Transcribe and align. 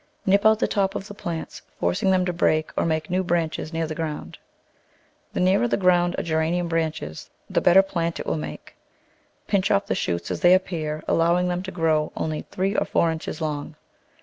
Nip 0.25 0.47
out 0.47 0.57
the 0.57 0.67
top 0.67 0.95
of 0.95 1.07
the 1.07 1.13
plants, 1.13 1.61
forcing 1.79 2.09
them 2.09 2.25
to 2.25 2.33
break 2.33 2.71
or 2.75 2.87
make 2.87 3.11
new 3.11 3.23
branches 3.23 3.71
near 3.71 3.85
the 3.85 3.93
ground. 3.93 4.39
The 5.33 5.39
nearer 5.39 5.67
the 5.67 5.77
ground 5.77 6.15
a 6.17 6.23
Geranium 6.23 6.65
Digitized 6.65 6.69
by 6.71 6.73
Google 6.73 6.81
Eight] 6.81 6.81
gottgegrtantg 6.81 7.13
77 7.13 7.29
branches 7.29 7.29
the 7.51 7.61
better 7.61 7.81
plant 7.83 8.19
it 8.19 8.25
will 8.25 8.37
make. 8.37 8.75
Pinch 9.45 9.69
off 9.69 9.85
the 9.85 9.93
shoots 9.93 10.31
as 10.31 10.39
they 10.39 10.55
appear, 10.55 11.03
allowing 11.07 11.49
them 11.49 11.61
to 11.61 11.71
grow 11.71 12.11
only 12.17 12.41
three 12.49 12.75
or 12.75 12.85
four 12.85 13.11
inches 13.11 13.39
long. 13.41 13.75